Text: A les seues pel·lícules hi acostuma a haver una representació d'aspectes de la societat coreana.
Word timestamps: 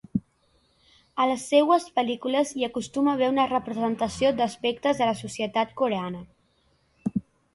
A 1.23 1.27
les 1.31 1.43
seues 1.49 1.83
pel·lícules 1.99 2.53
hi 2.61 2.65
acostuma 2.67 3.11
a 3.13 3.17
haver 3.19 3.29
una 3.33 3.45
representació 3.51 4.33
d'aspectes 4.39 5.01
de 5.03 5.09
la 5.11 5.15
societat 5.21 5.79
coreana. 5.83 6.25